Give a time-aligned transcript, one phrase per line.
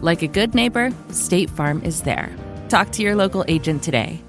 [0.00, 2.34] Like a good neighbor, State Farm is there.
[2.68, 4.22] Talk to your local agent today.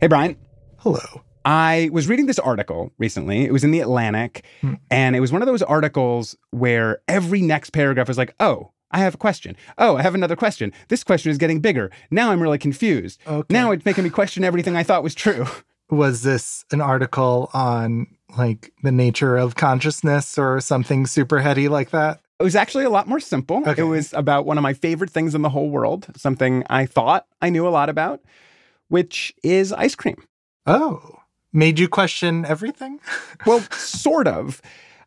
[0.00, 0.36] Hey, Brian.
[0.78, 1.00] Hello.
[1.44, 3.44] I was reading this article recently.
[3.44, 4.74] It was in the Atlantic, Hmm.
[4.90, 8.98] and it was one of those articles where every next paragraph was like, oh, I
[9.00, 9.56] have a question.
[9.78, 10.72] Oh, I have another question.
[10.88, 11.90] This question is getting bigger.
[12.10, 13.20] Now I'm really confused.
[13.26, 13.52] Okay.
[13.52, 15.46] Now it's making me question everything I thought was true.
[15.90, 21.90] Was this an article on like the nature of consciousness or something super heady like
[21.90, 22.20] that?
[22.38, 23.58] It was actually a lot more simple.
[23.66, 23.82] Okay.
[23.82, 27.26] It was about one of my favorite things in the whole world, something I thought
[27.42, 28.20] I knew a lot about,
[28.88, 30.22] which is ice cream.
[30.66, 31.18] Oh,
[31.52, 33.00] made you question everything?
[33.46, 34.60] Well, sort of.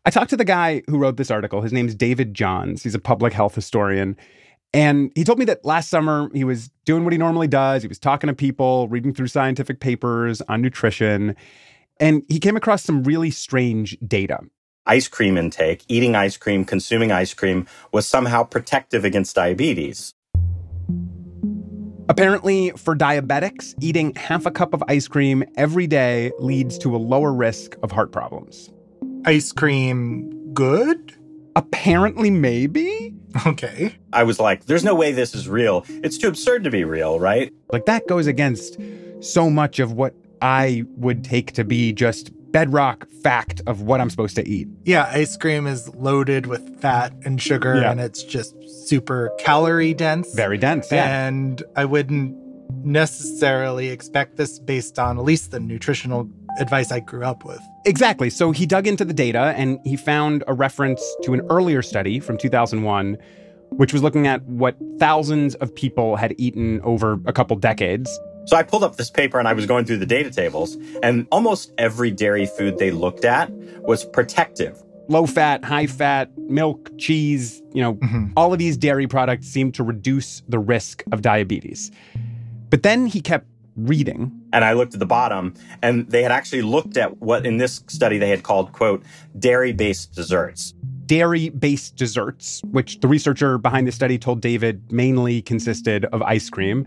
[0.04, 1.62] I talked to the guy who wrote this article.
[1.62, 2.82] His name's David Johns.
[2.82, 4.16] He's a public health historian.
[4.74, 7.82] And he told me that last summer he was doing what he normally does.
[7.82, 11.36] He was talking to people, reading through scientific papers on nutrition.
[12.00, 14.40] And he came across some really strange data.
[14.86, 20.12] ice cream intake, eating ice cream, consuming ice cream was somehow protective against diabetes.
[22.08, 26.98] Apparently, for diabetics, eating half a cup of ice cream every day leads to a
[26.98, 28.70] lower risk of heart problems.
[29.24, 31.14] Ice cream good?
[31.56, 33.14] Apparently, maybe?
[33.46, 33.94] Okay.
[34.12, 35.84] I was like, there's no way this is real.
[35.88, 37.52] It's too absurd to be real, right?
[37.70, 38.76] Like, that goes against
[39.20, 44.10] so much of what I would take to be just bedrock fact of what I'm
[44.10, 44.68] supposed to eat.
[44.84, 47.90] Yeah, ice cream is loaded with fat and sugar Yeah.
[47.90, 48.54] and it's just
[48.86, 50.32] super calorie dense.
[50.34, 50.92] Very dense.
[50.92, 51.26] Yeah.
[51.26, 52.36] And I wouldn't
[52.84, 56.28] necessarily expect this based on at least the nutritional
[56.60, 57.60] advice I grew up with.
[57.86, 58.28] Exactly.
[58.30, 62.20] So he dug into the data and he found a reference to an earlier study
[62.20, 63.16] from 2001,
[63.70, 68.08] which was looking at what thousands of people had eaten over a couple decades.
[68.46, 71.26] So I pulled up this paper and I was going through the data tables, and
[71.32, 73.50] almost every dairy food they looked at
[73.82, 74.82] was protective.
[75.08, 78.32] Low fat, high fat, milk, cheese, you know, Mhm.
[78.36, 81.90] all of these dairy products seem to reduce the risk of diabetes.
[82.70, 83.46] But then he kept
[83.76, 84.32] reading.
[84.52, 87.82] And I looked at the bottom, and they had actually looked at what in this
[87.88, 89.02] study they had called, quote,
[89.38, 90.74] dairy based desserts.
[91.06, 96.48] Dairy based desserts, which the researcher behind the study told David mainly consisted of ice
[96.48, 96.86] cream.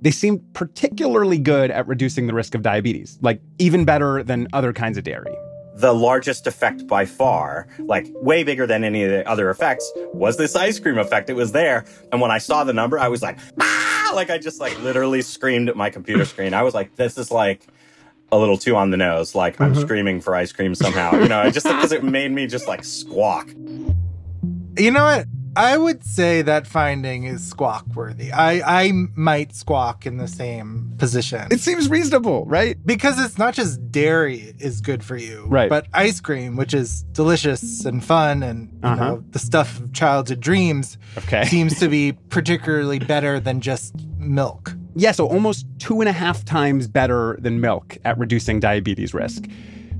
[0.00, 4.72] They seemed particularly good at reducing the risk of diabetes, like even better than other
[4.72, 5.34] kinds of dairy.
[5.76, 10.36] The largest effect by far, like way bigger than any of the other effects, was
[10.36, 11.30] this ice cream effect.
[11.30, 11.84] It was there.
[12.12, 14.12] And when I saw the number, I was like, ah!
[14.14, 16.54] Like I just like literally screamed at my computer screen.
[16.54, 17.66] I was like, this is like
[18.30, 19.34] a little too on the nose.
[19.34, 21.14] Like I'm screaming for ice cream somehow.
[21.20, 23.48] You know, I just because it made me just like squawk.
[24.76, 25.26] You know what?
[25.56, 28.32] I would say that finding is squawk worthy.
[28.32, 31.46] I, I might squawk in the same position.
[31.50, 32.76] It seems reasonable, right?
[32.84, 35.68] because it's not just dairy is good for you, Right.
[35.68, 38.96] But ice cream, which is delicious and fun, and you Uh-huh.
[39.04, 41.44] know the stuff of childhood dreams, Okay.
[41.54, 44.74] seems to be particularly better than just milk.
[44.96, 49.44] Yeah, so almost two and a half times better than milk at reducing diabetes risk,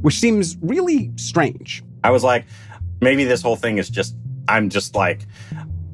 [0.02, 1.82] which seems really strange.
[2.04, 2.44] I was like,
[3.00, 4.14] maybe this whole thing is just
[4.48, 5.26] I'm just like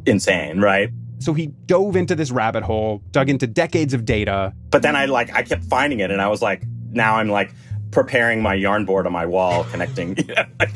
[0.07, 0.91] insane, right?
[1.19, 4.55] So he dove into this rabbit hole, dug into decades of data.
[4.71, 7.53] But then I like I kept finding it, and I was like, now I'm like
[7.91, 10.17] preparing my yarn board on my wall, connecting.
[10.29, 10.73] you know, like,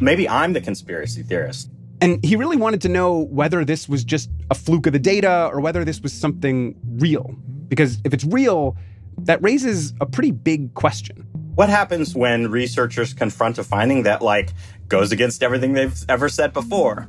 [0.00, 1.70] maybe I'm the conspiracy theorist.
[2.00, 5.48] And he really wanted to know whether this was just a fluke of the data
[5.52, 7.34] or whether this was something real.
[7.68, 8.76] Because if it's real,
[9.18, 11.26] that raises a pretty big question.
[11.54, 14.52] What happens when researchers confront a finding that like
[14.88, 17.06] goes against everything they've ever said before?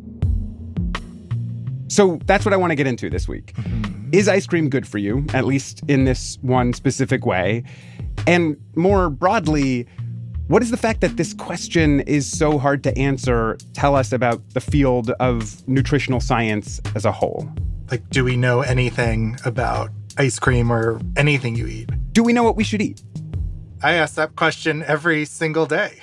[1.87, 3.53] So that's what I want to get into this week.
[3.55, 4.09] Mm-hmm.
[4.11, 7.63] Is ice cream good for you, at least in this one specific way?
[8.27, 9.87] And more broadly,
[10.47, 14.47] What does the fact that this question is so hard to answer tell us about
[14.53, 17.49] the field of nutritional science as a whole?
[17.89, 19.89] Like, do we know anything about
[20.19, 21.89] ice cream or anything you eat?
[22.13, 23.01] Do we know what we should eat?
[23.81, 25.99] I ask that question every single day.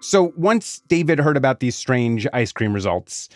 [0.00, 3.28] So once David heard about these strange ice cream results,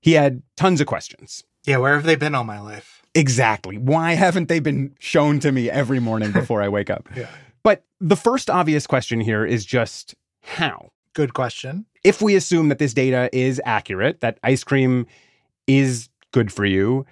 [0.00, 1.44] he had tons of questions.
[1.64, 2.97] Yeah, where have they been all my life?
[3.14, 3.76] Exactly.
[3.78, 7.08] Why haven't they been shown to me every morning before I wake up?
[7.16, 7.28] Yeah.
[7.62, 10.90] But the first obvious question here is just how?
[11.14, 11.86] Good question.
[12.04, 15.06] If we assume that this data is accurate, that ice cream
[15.66, 17.04] is good for you,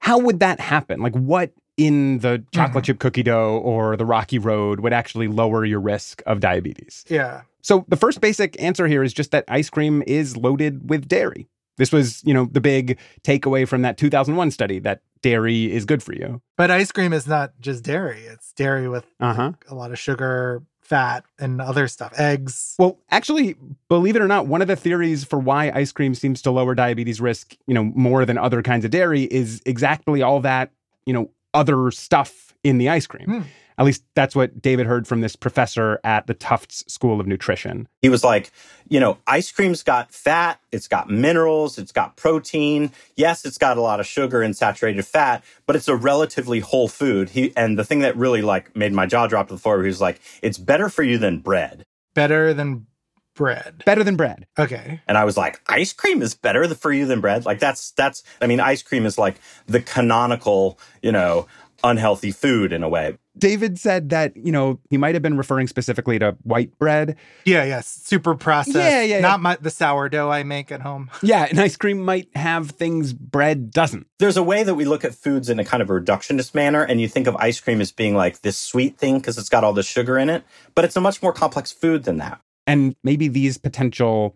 [0.00, 1.00] how would that happen?
[1.00, 2.86] Like, what in the chocolate Mhm.
[2.86, 7.04] chip cookie dough or the rocky road would actually lower your risk of diabetes?
[7.08, 7.42] Yeah.
[7.62, 11.46] So the first basic answer here is just that ice cream is loaded with dairy.
[11.80, 16.02] This was, you know, the big takeaway from that 2001 study that dairy is good
[16.02, 16.42] for you.
[16.58, 19.52] But ice cream is not just dairy, it's dairy with Uh-huh.
[19.66, 22.74] a lot of sugar, fat, and other stuff, eggs.
[22.78, 23.56] Well, actually,
[23.88, 26.74] believe it or not, one of the theories for why ice cream seems to lower
[26.74, 30.70] diabetes risk, you know, more than other kinds of dairy is exactly all that,
[31.06, 33.24] you know, other stuff in the ice cream.
[33.26, 33.40] Hmm.
[33.80, 37.88] At least that's what David heard from this professor at the Tufts School of Nutrition.
[38.02, 38.52] He was like,
[38.90, 42.92] you know, ice cream's got fat, it's got minerals, it's got protein.
[43.16, 46.88] Yes, it's got a lot of sugar and saturated fat, but it's a relatively whole
[46.88, 47.30] food.
[47.30, 49.86] He and the thing that really like made my jaw drop to the floor, he
[49.86, 51.86] was like, it's better for you than bread.
[52.12, 52.86] Better than
[53.34, 53.82] bread.
[53.86, 54.46] Better than bread.
[54.58, 55.00] Okay.
[55.08, 57.46] And I was like, ice cream is better for you than bread?
[57.46, 61.46] Like that's that's I mean, ice cream is like the canonical, you know,
[61.82, 63.16] unhealthy food in a way.
[63.40, 67.16] David said that, you know, he might have been referring specifically to white bread.
[67.44, 67.88] Yeah, yes.
[67.88, 68.76] Super processed.
[68.76, 69.20] Yeah, yeah, yeah.
[69.20, 71.10] Not my, the sourdough I make at home.
[71.22, 74.06] Yeah, and ice cream might have things bread doesn't.
[74.18, 76.82] There's a way that we look at foods in a kind of a reductionist manner,
[76.82, 79.62] and you think of ice cream as being like this sweet thing because it's got
[79.62, 80.42] all the sugar in it,
[80.74, 82.40] but it's a much more complex food than that.
[82.66, 84.34] And maybe these potential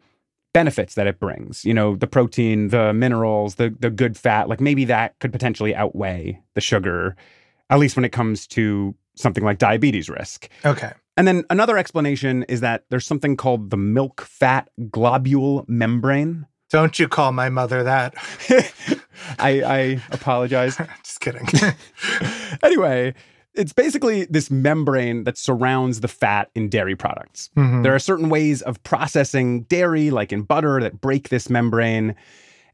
[0.53, 4.61] benefits that it brings, you know, the protein, the minerals, the the good fat, like
[4.61, 7.17] maybe that could potentially outweigh the sugar,
[7.71, 10.49] at least when it comes to something like diabetes risk.
[10.65, 10.93] Okay.
[11.17, 16.47] And then another explanation is that there's something called the milk fat globule membrane.
[16.71, 18.15] Don't you call my mother that.
[19.39, 20.77] I, I apologize.
[21.05, 21.47] Just kidding.
[22.65, 23.15] anyway,
[23.55, 27.49] it's basically this membrane that surrounds the fat in dairy products.
[27.57, 27.85] Mhm.
[27.85, 32.17] There are certain ways of processing dairy, like in butter, that break this membrane.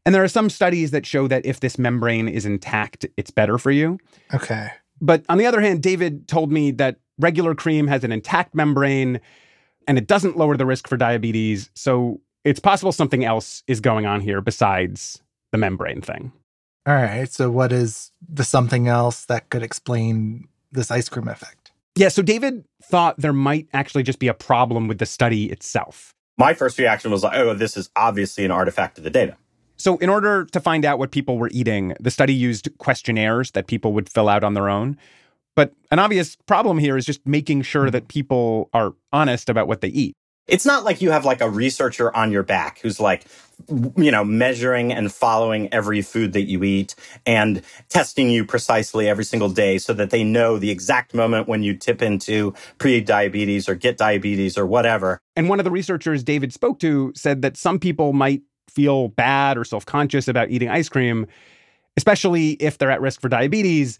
[0.03, 3.59] And there are some studies that show that if this membrane is intact, it's better
[3.59, 3.99] for you.
[4.33, 4.71] Okay.
[5.01, 9.19] But on the other hand, David told me that regular cream has an intact membrane
[9.87, 11.69] and it doesn't lower the risk for diabetes.
[11.73, 15.21] So it's possible something else is going on here besides
[15.51, 16.31] the membrane thing.
[16.87, 17.31] All right.
[17.31, 21.71] So, what is the something else that could explain this ice cream effect?
[21.95, 26.15] Yeah, so David thought there might actually just be a problem with the study itself.
[26.37, 29.37] My first reaction was like, oh, this is obviously an artifact of the data.
[29.81, 33.65] So, in order to find out what people were eating, the study used questionnaires that
[33.65, 34.95] people would fill out on their own.
[35.55, 37.91] But an obvious problem here is just making sure hmm.
[37.91, 40.13] that people are honest about what they eat.
[40.47, 43.25] It's not like you have like a researcher on your back who's like,
[43.95, 46.93] you know, measuring and following every food that you eat
[47.25, 51.63] and testing you precisely every single day so that they know the exact moment when
[51.63, 55.19] you tip into pre-diabetes or get diabetes or whatever.
[55.35, 59.57] And one of the researchers David spoke to said that some people might feel bad
[59.57, 61.27] or self conscious about eating ice cream,
[61.97, 63.99] especially if they're at risk for diabetes,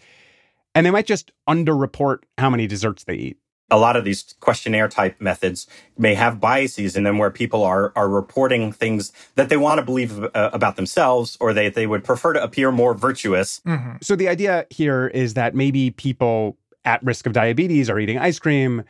[0.75, 3.37] and they might just underreport how many desserts they eat.
[3.73, 5.65] a lot of these questionnaire type methods
[5.97, 9.85] may have biases in them where people are are reporting things that they want to
[9.85, 13.61] believe uh, about themselves or they they would prefer to appear more virtuous.
[13.65, 13.93] Mm-hmm.
[14.01, 18.39] So the idea here is that maybe people at risk of diabetes are eating ice
[18.39, 18.83] cream,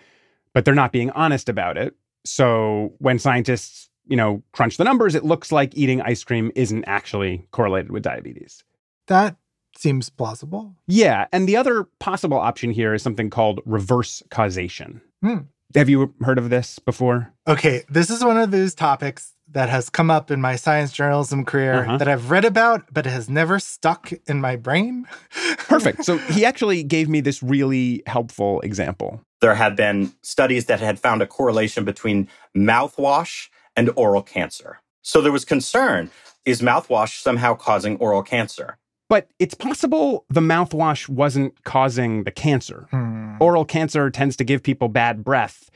[0.54, 1.94] but they're not being honest about it.
[2.26, 6.84] So when scientists, you know, crunch the numbers, it looks like eating ice cream isn't
[6.86, 8.64] actually correlated with diabetes.
[9.08, 9.38] That
[9.78, 10.76] seems plausible.
[10.88, 15.02] Yeah, and the other possible option here is something called reverse causation.
[15.24, 15.38] Hmm.
[15.76, 17.34] Have you heard of this before?
[17.48, 21.46] Okay, this is one of those topics that has come up in my science journalism
[21.46, 21.98] career Uh-huh.
[21.98, 25.08] that I've read about, but it has never stuck in my brain.
[25.58, 26.04] Perfect.
[26.06, 29.22] So he actually gave me this really helpful example.
[29.40, 34.80] There had been studies that had found a correlation between mouthwash and oral cancer.
[35.02, 36.10] So there was concern
[36.46, 38.78] is mouthwash somehow causing oral cancer?
[39.10, 42.88] But it's possible the mouthwash wasn't causing the cancer.
[42.92, 43.36] Hmm.
[43.40, 45.70] Oral cancer tends to give people bad breath.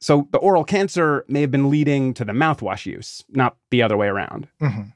[0.00, 3.96] So the oral cancer may have been leading to the mouthwash use, not the other
[3.96, 4.48] way around.
[4.60, 4.92] Mhm.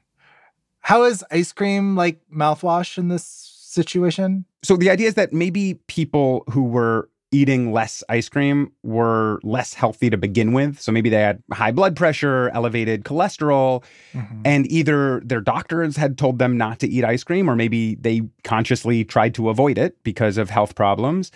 [0.81, 4.45] How is ice cream like mouthwash in this situation?
[4.63, 9.73] So the idea is that maybe people who were eating less ice cream were less
[9.73, 10.79] healthy to begin with.
[10.79, 14.41] So maybe they had high blood pressure, elevated cholesterol, Mhm.
[14.45, 18.21] and either their doctors had told them not to eat ice cream or maybe they
[18.43, 21.31] consciously tried to avoid it because of health problems.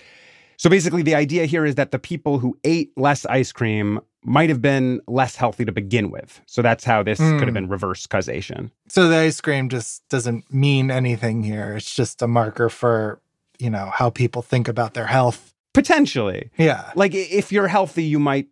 [0.58, 4.50] So basically, the idea here is that the people who ate less ice cream might
[4.50, 6.40] have been less healthy to begin with.
[6.46, 7.54] So that's how this could have Mm.
[7.54, 8.70] been reverse causation.
[8.88, 11.74] So the ice cream just doesn't mean anything here.
[11.76, 13.20] It's just a marker for,
[13.58, 15.48] you know, how people think about their health.
[15.74, 16.52] Potentially.
[16.58, 16.92] Yeah.
[16.96, 18.48] Like if you're healthy, you might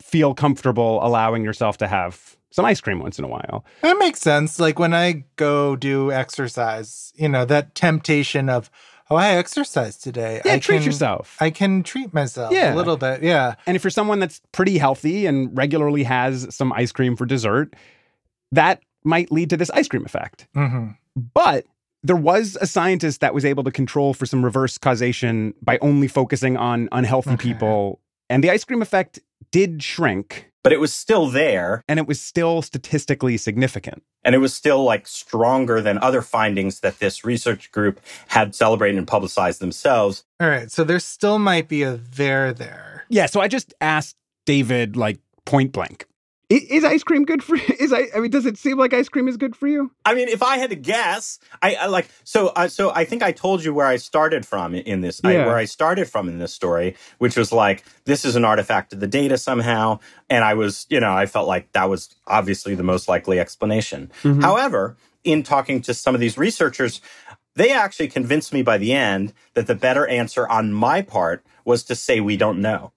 [0.00, 3.64] feel comfortable allowing yourself to have some ice cream once in a while.
[3.82, 4.58] That makes sense.
[4.58, 8.70] Like when I go do exercise, you know, that temptation of,
[9.10, 10.40] oh, I exercised today.
[10.44, 11.36] Yeah, I treat can- yourself.
[11.40, 12.74] I can treat myself Yeah.
[12.74, 13.22] a little bit.
[13.22, 13.54] Yeah.
[13.66, 17.74] And if you're someone that's pretty healthy and regularly has some ice cream for dessert,
[18.52, 20.46] that might lead to this ice cream effect.
[20.54, 20.88] hmm
[21.34, 21.66] But
[22.02, 26.08] there was a scientist that was able to control for some reverse causation by only
[26.08, 27.42] focusing on unhealthy Okay.
[27.52, 28.00] people.
[28.28, 29.18] And the ice cream effect
[29.50, 31.82] did shrink, But it was still there.
[31.88, 34.02] and it was still statistically significant.
[34.24, 38.98] And it was still like stronger than other findings that this research group had celebrated
[38.98, 40.24] and publicized themselves.
[40.40, 40.70] All right.
[40.70, 43.04] So there still might be a there there.
[43.08, 44.16] Yeah, so I just asked
[44.46, 46.09] David, like point blank, "I-
[46.50, 47.62] is ice cream good for you?
[47.78, 49.90] Is I, I mean, does it seem like ice cream is good for you?
[50.04, 52.48] I mean, if I had to guess, I, I like so.
[52.48, 55.20] Uh, so I think I told you where I started from in this.
[55.24, 58.92] I, where I started from in this story, which was like this is an artifact
[58.92, 62.74] of the data somehow, and I was, you know, I felt like that was obviously
[62.74, 64.10] the most likely explanation.
[64.22, 64.42] Mhm.
[64.42, 67.00] However, in talking to some of these researchers,
[67.54, 71.84] they actually convinced me by the end that the better answer on my part was
[71.84, 72.92] to say we don't know.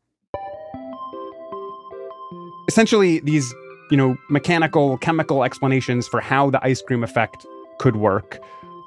[2.68, 3.54] Essentially these
[3.92, 7.46] you know mechanical chemical explanations for how the ice cream effect
[7.80, 8.40] could work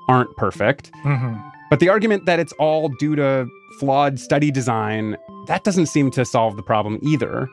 [0.09, 0.90] aren't perfect.
[1.02, 1.35] Hmm
[1.68, 3.45] but the argument that it's all due to
[3.80, 5.16] flawed study design
[5.49, 7.49] that doesn't seem to solve the problem either.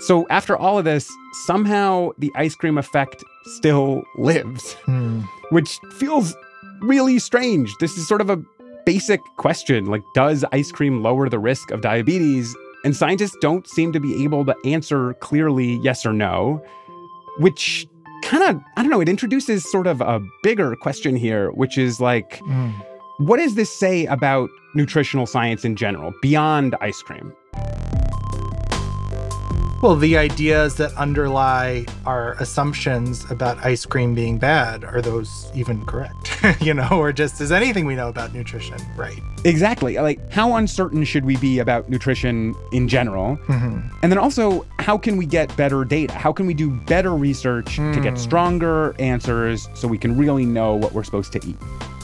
[0.00, 1.06] So after all of this
[1.44, 3.22] somehow the ice cream effect
[3.56, 5.20] still lives Hmm.
[5.50, 6.34] which feels
[6.80, 7.76] really strange.
[7.78, 8.42] This is sort of a
[8.86, 13.92] basic question like does ice cream lower the risk of diabetes and scientists don't seem
[13.92, 16.62] to be able to answer clearly yes or no,
[17.38, 17.86] which
[18.22, 22.00] kind of, I don't know, it introduces sort of a bigger question here, which is
[22.00, 22.72] like, Mm.
[23.18, 27.32] what does this say about nutritional science in general, beyond ice cream?
[29.82, 35.84] Well, the ideas that underlie our assumptions about ice cream being bad are those even
[35.86, 36.38] correct?
[36.62, 39.20] you know, or just is anything we know about nutrition right?
[39.44, 39.98] Exactly.
[39.98, 43.34] Like, how uncertain should we be about nutrition in general?
[43.46, 46.14] hmm And then also, how can we get better data?
[46.14, 48.18] How can we do better research to get Hmm.
[48.18, 51.56] stronger answers so we can really know what we're supposed to eat?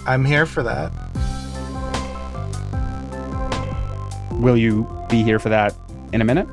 [0.05, 0.91] I'm here for that.
[4.33, 5.77] Will you be here for that
[6.13, 6.49] in a minute?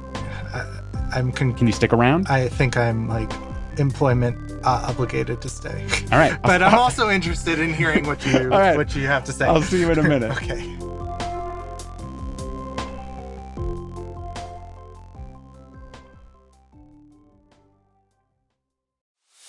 [1.16, 2.28] I'm con- Can you stick around?
[2.28, 3.32] I think I'm like
[3.78, 5.88] employment uh, obligated to stay.
[6.12, 6.40] All right.
[6.44, 8.76] but I'm also interested in hearing what you right.
[8.76, 9.46] what you have to say.
[9.46, 10.32] I'll see you in a minute.
[10.32, 10.78] okay.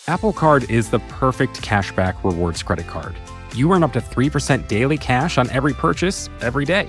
[0.09, 3.17] Apple Card is the perfect cashback rewards credit card.
[3.57, 6.89] You earn up to 3% daily cash on every purchase every day.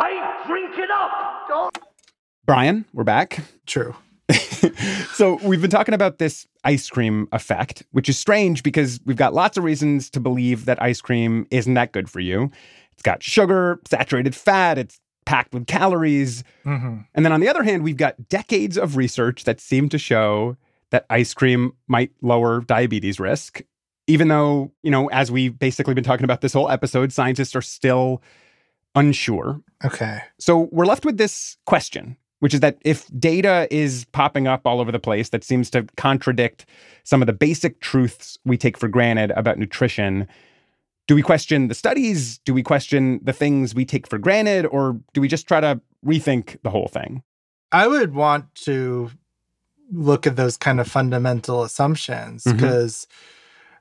[0.00, 1.46] I drink it up.
[1.46, 1.78] Don't.
[2.46, 3.40] Brian, we're back.
[3.66, 3.94] True.
[5.12, 9.34] so we've been talking about this ice cream effect, which is strange because we've got
[9.34, 12.50] lots of reasons to believe that ice cream isn't that good for you.
[12.92, 16.44] It's got sugar, saturated fat, it's packed with calories.
[16.64, 19.98] hmm And then on the other hand, we've got decades of research that seem to
[19.98, 20.56] show
[20.90, 23.60] that ice cream might lower diabetes risk,
[24.06, 27.62] even though, you know, as we've basically been talking about this whole episode, scientists are
[27.62, 28.22] still
[28.94, 29.60] unsure.
[29.84, 30.20] Okay.
[30.38, 34.80] So we're left with this question, which is that if data is popping up all
[34.80, 36.66] over the place that seems to contradict
[37.04, 40.26] some of the basic truths we take for granted about nutrition,
[41.06, 42.38] do we question the studies?
[42.38, 44.66] Do we question the things we take for granted?
[44.66, 47.22] Or do we just try to rethink the whole thing?
[47.72, 49.10] I would want to
[49.92, 52.56] look at those kind of fundamental assumptions mm-hmm.
[52.56, 53.06] because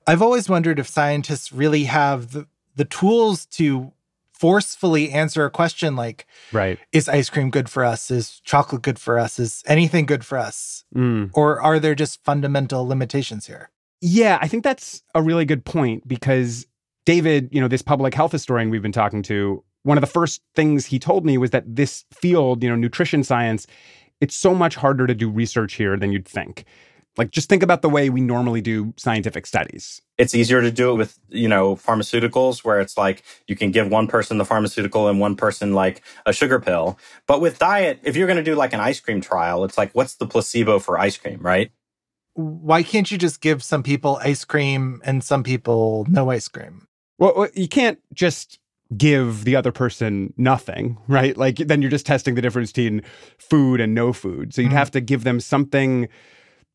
[0.08, 3.92] I've always wondered if scientists really have the, the tools to
[4.40, 6.80] forcefully answer a question like Right.
[6.92, 10.38] is ice cream good for us is chocolate good for us is anything good for
[10.38, 11.30] us Mm.
[11.34, 13.70] or are there just fundamental limitations here
[14.02, 16.66] Yeah, I think that's a really good point because
[17.06, 20.42] David, you know, this public health historian we've been talking to, one of the first
[20.56, 23.68] things he told me was that this field, you know, nutrition science,
[24.22, 26.64] it's so much harder to do research here than you'd think.
[27.20, 30.02] Like just think about the way we normally do scientific studies.
[30.18, 33.90] It's easier to do it with, you know, pharmaceuticals where it's like you can give
[33.90, 36.98] one person the pharmaceutical and one person like a sugar pill.
[37.28, 39.92] But with diet, if you're going to do like an ice cream trial, it's like,
[39.94, 41.72] what's the placebo for ice cream, right?
[42.36, 46.88] why can't you just give some people ice cream and some people no ice cream
[47.18, 48.60] Well, well, you can't just
[48.96, 51.36] give the other person nothing, right?
[51.36, 53.02] Like then you're just testing the difference between
[53.38, 54.54] food and no food.
[54.54, 54.76] So you'd Mhm.
[54.76, 56.08] have to give them something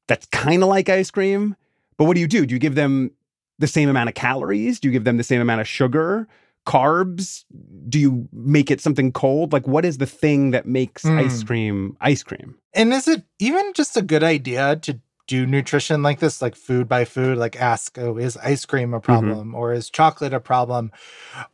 [0.07, 1.57] that's kind of like ice cream.
[1.97, 2.47] But what do you do?
[2.47, 3.11] Do you give them
[3.59, 4.81] the same amount of calories?
[4.81, 6.27] Do you give them the same amount of sugar,
[6.67, 7.45] carbs?
[7.89, 9.53] Do you make it something cold?
[9.53, 11.19] Like what is the thing that makes Mm.
[11.19, 12.57] ice cream ice cream?
[12.73, 16.89] And is it even just a good idea to do nutrition like this, like food
[16.89, 20.91] by food, like ask, oh, is ice cream a problem or is chocolate a problem?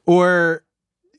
[0.06, 0.64] Or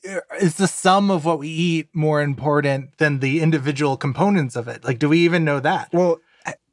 [0.08, 4.68] uh, is the sum of what we eat more important than the individual components of
[4.68, 4.84] it?
[4.84, 5.90] Like, do we even know that?
[5.92, 6.20] Well,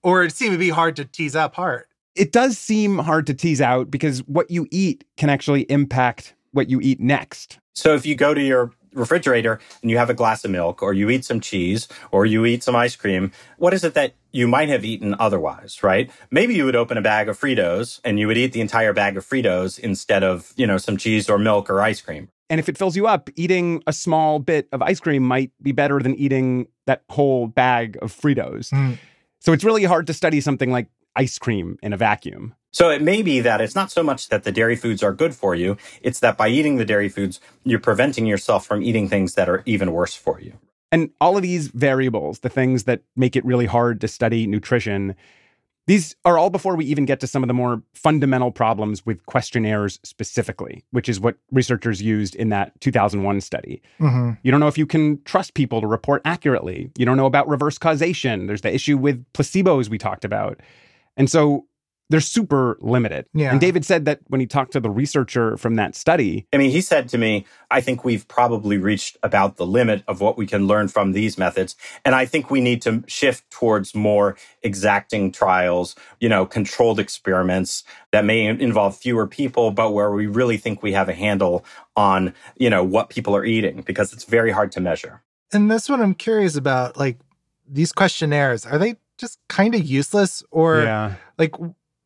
[0.03, 1.87] Or it seems to be hard to tease apart.
[2.15, 6.69] it does seem hard to tease out because what you eat can actually impact what
[6.69, 7.59] you eat next.
[7.75, 10.93] So if you go to your refrigerator and you have a glass of milk or
[10.93, 14.47] you eat some cheese or you eat some ice cream, what is it that you
[14.47, 16.11] might have eaten otherwise, right?
[16.31, 19.15] Maybe you would open a bag of Fritos and you would eat the entire bag
[19.15, 22.29] of Fritos instead of, you know, some cheese or milk or ice cream.
[22.49, 25.71] And if it fills you up, eating a small bit of ice cream might be
[25.71, 28.71] better than eating that whole bag of Fritos.
[28.73, 28.97] Mm.
[29.39, 32.55] So it's really hard to study something like ice cream in a vacuum.
[32.71, 35.33] So it may be that it's not so much that the dairy foods are good
[35.33, 39.33] for you, it's that by eating the dairy foods, you're preventing yourself from eating things
[39.33, 40.53] that are even worse for you.
[40.91, 45.15] And all of these variables, the things that make it really hard to study nutrition,
[45.89, 49.25] these are all before we even get to some of the more fundamental problems with
[49.25, 53.81] questionnaires specifically, which is what researchers used in that 2001 study.
[53.99, 54.37] Mhm.
[54.43, 56.91] You don't know if you can trust people to report accurately.
[56.95, 58.45] You don't know about reverse causation.
[58.45, 60.59] There's the issue with placebos we talked about.
[61.17, 61.65] And so
[62.09, 63.25] they're super limited.
[63.33, 63.51] Yeah.
[63.51, 66.71] And David said that when he talked to the researcher from that study, I mean,
[66.71, 70.47] he said to me, I think we've probably reached about the limit of what we
[70.47, 71.75] can learn from these methods.
[72.03, 77.83] And I think we need to shift towards more exacting trials, you know, controlled experiments
[78.11, 81.63] that may involve fewer people, but where we really think we have a handle
[81.95, 85.21] on, you know, what people are eating because it's very hard to measure.
[85.51, 86.97] And that's what I'm curious about.
[86.97, 87.17] Like,
[87.67, 90.43] these questionnaires, are they just kind of useless?
[90.49, 91.15] Or, yeah.
[91.37, 91.53] like,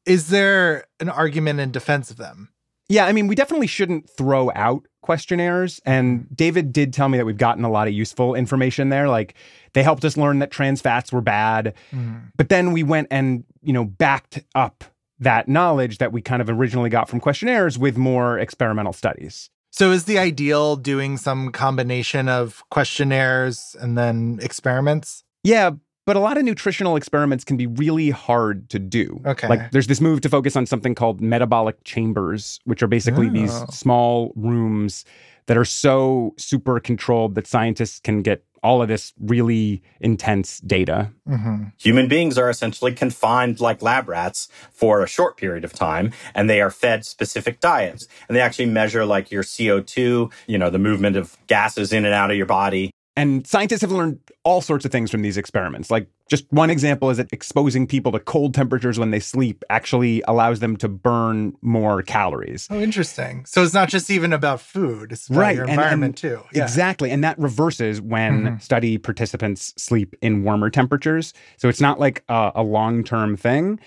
[0.05, 2.49] is there an argument in defense of them?
[2.89, 5.79] Yeah, I mean, we definitely shouldn't throw out questionnaires.
[5.85, 6.33] And mm-hmm.
[6.33, 9.07] David did tell me that we've gotten a lot of useful information there.
[9.07, 9.35] Like
[9.73, 11.73] they helped us learn that trans fats were bad.
[11.91, 12.17] Mm-hmm.
[12.35, 14.83] But then we went and, you know, backed up
[15.19, 19.49] that knowledge that we kind of originally got from questionnaires with more experimental studies.
[19.71, 25.23] So, is the ideal doing some combination of questionnaires and then experiments?
[25.43, 25.71] Yeah,
[26.05, 29.21] but a lot of nutritional experiments can be really hard to do.
[29.25, 29.47] Okay.
[29.47, 33.53] Like there's this move to focus on something called metabolic chambers, which are basically these
[33.53, 33.65] Oh.
[33.71, 35.05] small rooms
[35.45, 41.11] that are so super controlled that scientists can get all of this really intense data.
[41.27, 41.65] Mm-hmm.
[41.79, 46.49] Human beings are essentially confined like lab rats for a short period of time, and
[46.49, 48.07] they are fed specific diets.
[48.27, 52.13] And they actually measure like your CO2, you know, the movement of gases in and
[52.13, 52.91] out of your body.
[53.15, 55.91] And scientists have learned all sorts of things from these experiments.
[55.91, 60.23] Like, just one example is that exposing people to cold temperatures when they sleep actually
[60.28, 62.67] allows them to burn more calories.
[62.71, 63.45] Oh, interesting.
[63.45, 66.43] So it's not just even about food, it's about Right, your environment and too.
[66.54, 66.63] Yeah.
[66.63, 67.12] Exactly.
[67.12, 68.62] And that reverses when Mhm.
[68.62, 71.34] study participants sleep in warmer temperatures.
[71.58, 73.80] So it's not like a, a long term thing.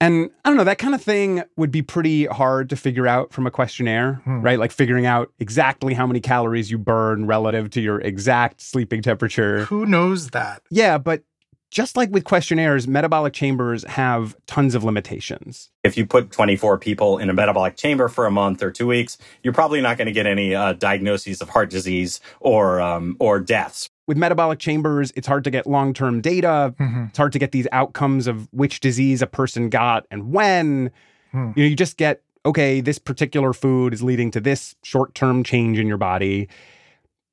[0.00, 3.32] And I don't know, that kind of thing would be pretty hard to figure out
[3.32, 4.42] from a questionnaire, Hmm.
[4.42, 4.58] right?
[4.58, 9.64] Like figuring out exactly how many calories you burn relative to your exact sleeping temperature.
[9.64, 10.62] Who knows that?
[10.70, 11.22] Yeah, but
[11.70, 15.68] just like with questionnaires, metabolic chambers have tons of limitations.
[15.84, 19.18] If you put 24 people in a metabolic chamber for a month or two weeks,
[19.42, 23.40] you're probably not going to get any uh, diagnoses of heart disease or um, or
[23.40, 23.90] deaths.
[24.08, 26.74] With metabolic chambers, it's hard to get long term data.
[26.80, 27.10] Mhm.
[27.10, 30.90] It's hard to get these outcomes of which disease a person got and when.
[31.30, 31.52] Hmm.
[31.54, 35.44] You know, you just get, okay, this particular food is leading to this short term
[35.44, 36.48] change in your body.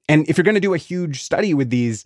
[0.09, 2.03] And if you're going to do a huge study with these,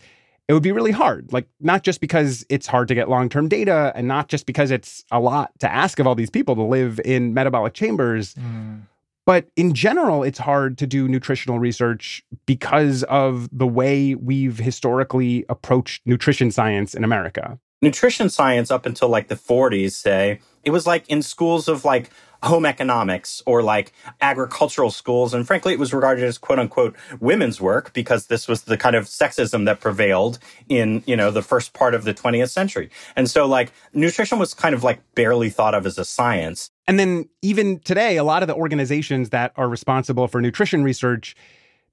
[0.47, 1.33] it would be really hard.
[1.33, 4.69] Like, not just because it's hard to get long term data and not just because
[4.69, 8.81] it's a lot to ask of all these people to live in metabolic chambers, Mm.
[9.29, 15.45] But in general, it's hard to do nutritional research because of the way we've historically
[15.49, 17.59] approached nutrition science in America.
[17.79, 22.09] Nutrition science up until like the 40s, say, it was like in schools of like
[22.43, 25.33] home economics or like agricultural schools.
[25.33, 28.95] And frankly, it was regarded as quote unquote women's work because this was the kind
[28.95, 32.89] of sexism that prevailed in, you know, the first part of the 20th century.
[33.15, 36.71] And so like nutrition was kind of like barely thought of as a science.
[36.87, 41.35] And then even today, a lot of the organizations that are responsible for nutrition research,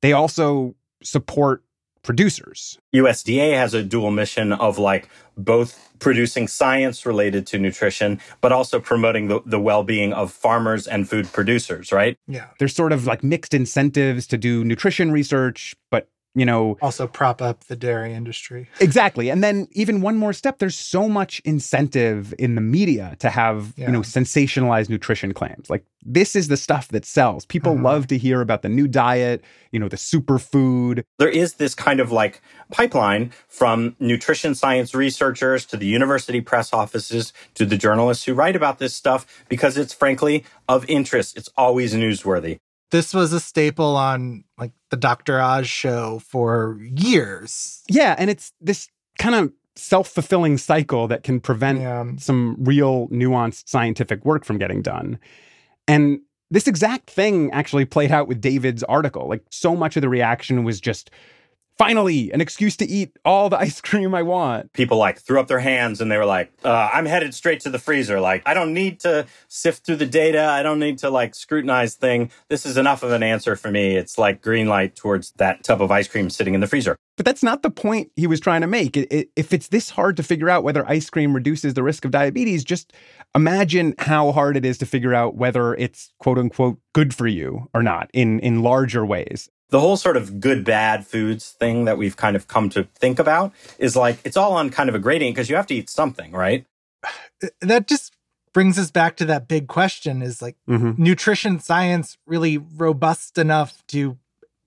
[0.00, 1.62] they also support
[2.06, 2.78] producers.
[2.94, 8.80] USDA has a dual mission of like both producing science related to nutrition, but also
[8.80, 12.16] promoting the, the well being of farmers and food producers, right?
[12.26, 12.46] Yeah.
[12.58, 17.40] There's sort of like mixed incentives to do nutrition research, but you know, Also prop
[17.40, 18.68] up the dairy industry.
[18.80, 19.30] Exactly.
[19.30, 23.72] And then even one more step, there's so much incentive in the media to have,
[23.76, 23.86] Yeah.
[23.86, 25.70] you know, sensationalized nutrition claims.
[25.70, 27.46] Like this is the stuff that sells.
[27.46, 27.82] People Mhm.
[27.82, 31.02] love to hear about the new diet, you know, the superfood.
[31.18, 36.72] There is this kind of like pipeline from nutrition science researchers to the university press
[36.72, 41.36] offices to the journalists who write about this stuff because it's frankly of interest.
[41.36, 42.58] It's always newsworthy.
[42.90, 45.40] This was a staple on like the Dr.
[45.40, 47.82] Oz show for years.
[47.88, 52.04] Yeah, and it's this kind of self-fulfilling cycle that can prevent Yeah.
[52.18, 55.18] some real nuanced scientific work from getting done.
[55.88, 56.20] And
[56.50, 59.28] this exact thing actually played out with David's article.
[59.28, 61.10] Like so much of the reaction was just
[61.78, 64.72] finally an excuse to eat all the ice cream I want.
[64.72, 67.70] People like threw up their hands and they were like, uh, I'm headed straight to
[67.70, 68.20] the freezer.
[68.20, 70.44] Like, I don't need to sift through the data.
[70.44, 72.30] I don't need to like scrutinize thing.
[72.48, 73.96] This is enough of an answer for me.
[73.96, 76.96] It's like green light towards that tub of ice cream sitting in the freezer.
[77.16, 78.96] But that's not the point he was trying to make.
[78.96, 82.04] It, it, if it's this hard to figure out whether ice cream reduces the risk
[82.04, 82.92] of diabetes, just
[83.34, 87.70] imagine how hard it is to figure out whether it's quote unquote good for you
[87.72, 89.48] or not in, in larger ways.
[89.70, 93.18] The whole sort of good bad foods thing that we've kind of come to think
[93.18, 95.90] about is like it's all on kind of a gradient because you have to eat
[95.90, 96.66] something, right?
[97.60, 98.14] That just
[98.54, 101.02] brings us back to that big question is like Mm-hmm.
[101.02, 104.16] nutrition science really robust enough to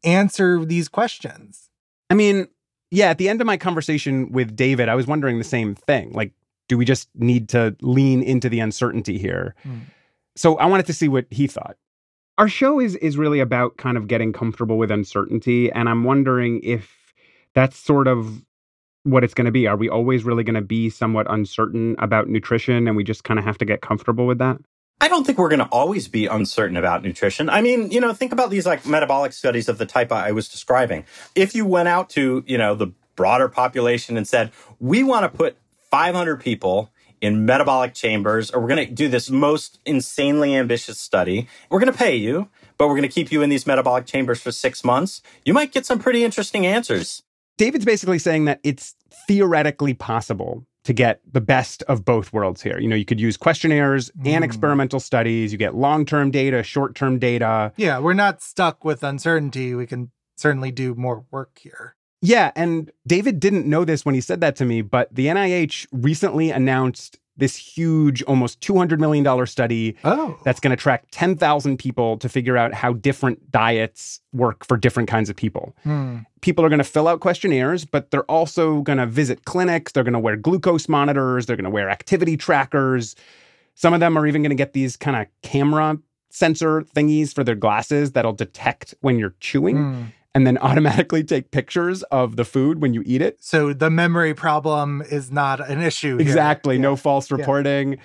[0.04, 1.70] answer these questions?
[2.10, 2.48] I mean,
[2.92, 6.12] yeah, at the end of my conversation with David, I was wondering the same thing.
[6.12, 6.34] Like,
[6.68, 9.56] do we just need to lean into the uncertainty here?
[9.64, 9.80] Hmm.
[10.36, 11.78] So I wanted to see what he thought.
[12.39, 16.62] Our show is is really about kind of getting comfortable with uncertainty, and I'm wondering
[16.63, 17.13] if
[17.54, 18.45] that's sort of
[19.04, 19.67] what it's going to be.
[19.67, 23.39] Are we always really going to be somewhat uncertain about nutrition, and we just kind
[23.39, 24.56] of have to get comfortable with that?
[25.02, 27.49] I don't think we're going to always be uncertain about nutrition.
[27.49, 30.47] I mean, you know, think about these like metabolic studies of the type I was
[30.47, 31.04] describing.
[31.36, 35.38] If you went out to, you know, the broader population and said, we want to
[35.38, 35.58] put
[35.91, 36.89] 500 people
[37.22, 41.48] in metabolic chambers, or we're going to do this most insanely ambitious study.
[41.70, 44.42] We're going to pay you, but we're going to keep you in these metabolic chambers
[44.42, 45.22] for six months.
[45.46, 47.24] You might get some pretty interesting answers.
[47.58, 48.96] David's basically saying that it's
[49.28, 52.80] theoretically possible to get the best of both worlds here.
[52.80, 54.46] You know, you could use questionnaires and Mm.
[54.46, 55.52] experimental studies.
[55.52, 57.74] You get long term data, short term data.
[57.76, 59.76] Yeah, we're not stuck with uncertainty.
[59.76, 61.96] We can certainly do more work here.
[62.22, 62.52] Yeah.
[62.56, 66.52] And David didn't know this when he said that to me, but the NIH recently
[66.52, 72.28] announced this huge, almost $200 million study Oh, that's going to track 10,000 people to
[72.28, 75.74] figure out how different diets work for different kinds of people.
[75.84, 76.18] Hmm.
[76.42, 79.94] people are going to fill out questionnaires, but they're also going to visit clinics.
[79.94, 81.46] They're going to wear glucose monitors.
[81.46, 83.16] They're going to wear activity trackers.
[83.76, 85.98] Some of them are even going to get these kind of camera
[86.30, 89.78] sensor thingies for their glasses that'll detect when you're chewing.
[89.78, 90.04] Hmm.
[90.36, 93.38] And then automatically take pictures of the food when you eat it.
[93.44, 96.18] So the memory problem is not an issue.
[96.18, 96.22] here.
[96.22, 96.76] Exactly.
[96.76, 96.82] Yeah.
[96.82, 97.98] No false reporting.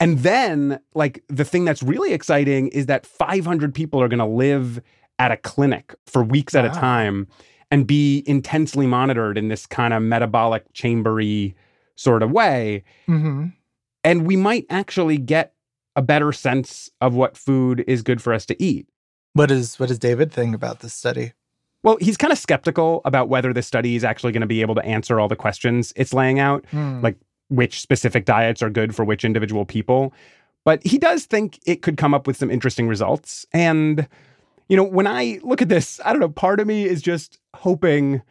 [0.00, 4.24] And then, like, the thing that's really exciting is that 500 people are going to
[4.26, 4.80] live
[5.18, 7.28] at a clinic for weeks at a time
[7.70, 11.54] and be intensely monitored in this kind of metabolic chambery
[11.94, 12.82] sort of way.
[13.08, 13.52] Mhm.
[14.02, 15.54] And we might actually get
[15.94, 18.88] a better sense of what food is good for us to eat.
[19.34, 21.32] What is what does David think about this study?
[21.82, 24.74] Well, he's kind of skeptical about whether the study is actually going to be able
[24.76, 26.64] to answer all the questions it's laying out.
[26.70, 27.00] Hmm.
[27.00, 27.16] like
[27.48, 30.12] which specific diets are good for which individual people.
[30.64, 33.44] But he does think it could come up with some interesting results.
[33.52, 34.08] And,
[34.68, 37.38] you know, when I look at this, I don't know, part of me is just
[37.54, 38.22] hoping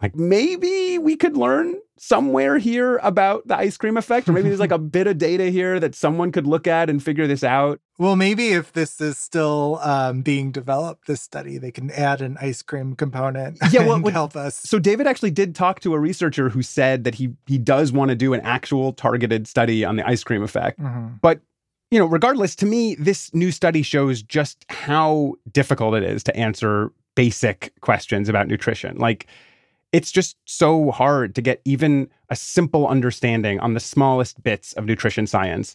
[0.00, 4.58] like maybe we could learn somewhere here about the ice cream effect, or maybe there's
[4.58, 7.78] like a bit of data here that someone could look at and figure this out.
[7.98, 12.38] Well, maybe if this is still um, being developed, this study, they can add an
[12.40, 14.54] ice cream component Yeah, well, what- help us.
[14.56, 18.08] So David actually did talk to a researcher who said that he he does want
[18.08, 20.80] to do an actual targeted study on the ice cream effect.
[20.80, 21.20] Mhm.
[21.20, 21.42] But,
[21.90, 26.34] you know, regardless, to me, this new study shows just how difficult it is to
[26.34, 28.96] answer basic questions about nutrition.
[28.96, 29.26] Like,
[29.92, 34.84] it's just so hard to get even a simple understanding on the smallest bits of
[34.84, 35.74] nutrition science.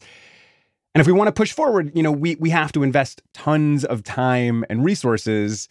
[0.93, 3.83] And if we want to push forward, you know, we we have to invest tons
[3.83, 5.67] of time and resources.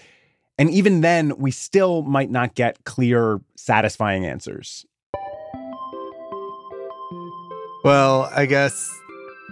[0.58, 4.84] And even then, we still might not get clear, satisfying answers.
[7.84, 8.90] Well, I guess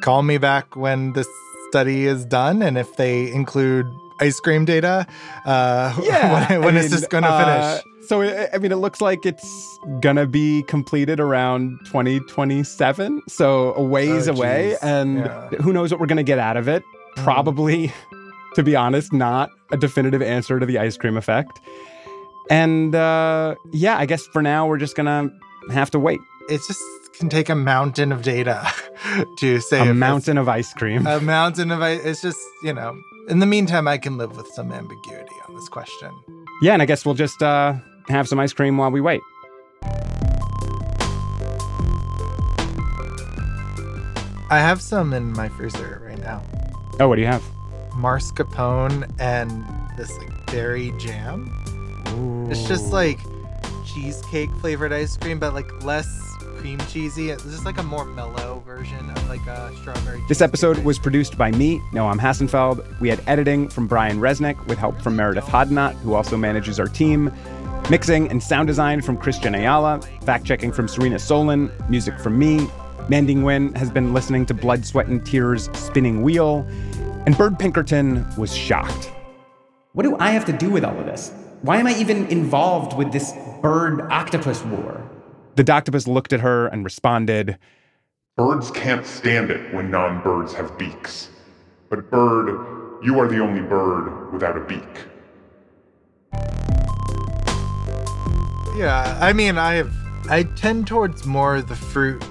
[0.02, 1.28] call me back when this
[1.70, 3.86] study is done and if they include
[4.22, 5.06] ice cream data.
[5.44, 5.92] Uh,
[6.48, 7.38] when, when I is this going to uh,
[7.78, 7.84] finish?
[8.08, 13.22] So, I I mean, it looks like it's gonna be completed around 2027.
[13.28, 14.76] So, a ways Oh, away.
[14.82, 15.48] And Yeah.
[15.62, 16.82] who knows what we're gonna get out of it?
[17.16, 17.24] Mm.
[17.24, 17.92] Probably,
[18.56, 21.60] to be honest, not a definitive answer to the ice cream effect.
[22.50, 25.30] And uh, yeah, I guess for now, we're just gonna
[25.70, 26.20] have to wait.
[26.48, 26.80] It just
[27.18, 28.66] can take a mountain of data
[29.38, 31.06] to say A mountain of ice cream.
[31.06, 32.00] a mountain of ice.
[32.04, 32.94] It's just, you know,
[33.28, 36.10] in the meantime, I can live with some ambiguity on this question.
[36.62, 37.74] yeah, and I guess we'll just uh,
[38.08, 39.20] have some ice cream while we wait.
[44.50, 46.42] I have some in my freezer right now.
[47.00, 47.42] Oh, what do you have?
[47.92, 49.64] Mascarpone and
[49.96, 51.50] this like berry jam.
[52.50, 53.18] It's just like
[53.86, 56.06] cheesecake flavored ice cream, but like less
[56.62, 57.30] cream cheesy.
[57.30, 60.22] It's just like a more mellow version of like a strawberry.
[60.28, 63.00] This episode was produced by me, Noam Hassenfeld.
[63.00, 66.86] We had editing from Brian Resnick with help from Meredith Hodnott, who also manages our
[66.86, 67.32] team.
[67.90, 70.00] Mixing and sound design from Christian Ayala.
[70.24, 71.68] Fact checking from Serena Solin.
[71.90, 72.68] Music from me.
[73.08, 76.64] Mandy Nguyen has been listening to Blood, Sweat, and Tears Spinning Wheel.
[77.26, 79.10] And Bird Pinkerton was shocked.
[79.94, 81.32] What do I have to do with all of this?
[81.62, 85.01] Why am I even involved with this bird octopus war?
[85.54, 87.58] The doctopus looked at her and responded,
[88.36, 91.28] Birds can't stand it when non birds have beaks.
[91.90, 94.82] But, bird, you are the only bird without a beak.
[98.74, 99.92] Yeah, I mean, I have
[100.30, 102.24] I tend towards more the fruit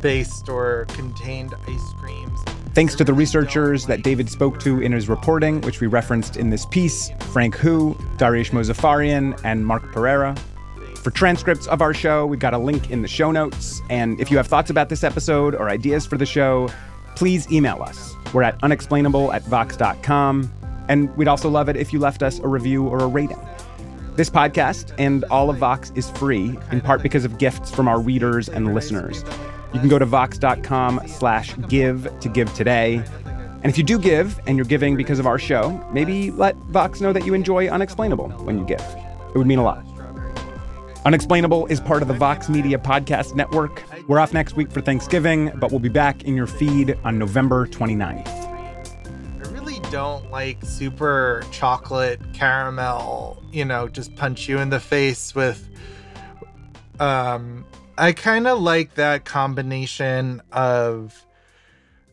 [0.00, 2.40] based or contained ice creams.
[2.74, 6.50] Thanks to the researchers that David spoke to in his reporting, which we referenced in
[6.50, 10.36] this piece Frank Hu, Dariush Mozaffarian, and Mark Pereira.
[11.02, 13.82] For transcripts of our show, we've got a link in the show notes.
[13.90, 16.70] And if you have thoughts about this episode or ideas for the show,
[17.16, 18.14] please email us.
[18.32, 20.52] We're at unexplainable at vox.com.
[20.88, 23.40] And we'd also love it if you left us a review or a rating.
[24.14, 28.00] This podcast and all of Vox is free, in part because of gifts from our
[28.00, 29.24] readers and listeners.
[29.74, 33.02] You can go to vox.com slash give to give today.
[33.26, 37.00] And if you do give and you're giving because of our show, maybe let Vox
[37.00, 38.84] know that you enjoy Unexplainable when you give.
[39.34, 39.91] It would mean a lot.
[41.04, 43.82] Unexplainable is part of the Vox Media Podcast Network.
[44.06, 47.66] We're off next week for Thanksgiving, but we'll be back in your feed on November
[47.66, 48.28] 29th.
[48.28, 55.34] I really don't like super chocolate caramel, you know, just punch you in the face
[55.34, 55.68] with
[57.00, 57.64] um
[57.98, 61.26] I kind of like that combination of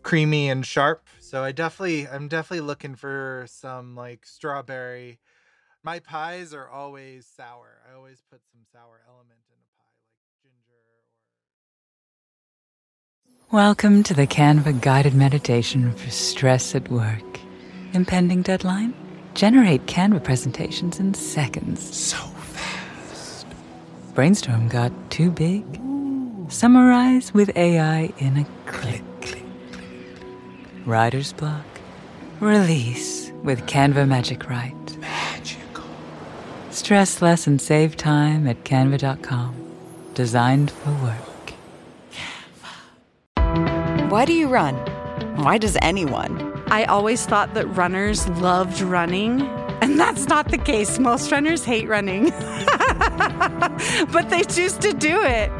[0.01, 1.07] creamy and sharp.
[1.19, 5.19] So I definitely I'm definitely looking for some like strawberry.
[5.81, 7.77] My pies are always sour.
[7.89, 10.75] I always put some sour element in a pie like ginger
[13.49, 17.39] or Welcome to the Canva guided meditation for stress at work.
[17.93, 18.93] Impending deadline?
[19.35, 21.95] Generate Canva presentations in seconds.
[21.95, 23.47] So fast.
[24.15, 25.63] Brainstorm got too big?
[26.49, 29.45] Summarize with AI in a click click.
[30.85, 31.65] Writer's block?
[32.41, 34.75] Release with Canva Magic Write.
[36.79, 36.85] Magical.
[36.85, 39.55] Stress less and save time at canva.com.
[40.13, 41.53] Designed for work.
[44.09, 44.75] Why do you run?
[45.43, 46.63] Why does anyone?
[46.67, 49.41] I always thought that runners loved running,
[49.81, 50.99] and that's not the case.
[50.99, 52.29] Most runners hate running,
[54.11, 55.51] but they choose to do it.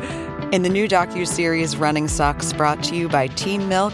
[0.53, 3.93] In the new docu-series Running Sucks, brought to you by Team Milk,